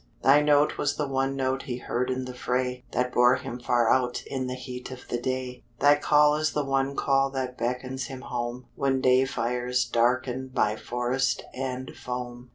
Thy 0.23 0.41
note 0.41 0.79
was 0.79 0.95
the 0.95 1.07
one 1.07 1.35
note 1.35 1.65
He 1.69 1.77
heard 1.77 2.09
in 2.09 2.25
the 2.25 2.33
fray, 2.33 2.83
That 2.91 3.13
bore 3.13 3.35
him 3.35 3.59
far 3.59 3.87
out 3.91 4.23
In 4.25 4.47
the 4.47 4.55
heat 4.55 4.89
of 4.89 5.07
the 5.09 5.19
day; 5.21 5.63
Thy 5.79 5.93
call 5.93 6.35
is 6.37 6.53
the 6.53 6.65
one 6.65 6.95
call 6.95 7.29
That 7.29 7.55
beckons 7.55 8.05
him 8.05 8.21
home, 8.21 8.65
When 8.73 8.99
day 8.99 9.25
fires 9.25 9.85
darken 9.85 10.47
By 10.47 10.75
forest 10.75 11.43
and 11.53 11.91
foam. 11.95 12.49